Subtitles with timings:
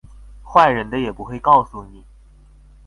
[0.43, 2.03] 壞人的也不會告訴你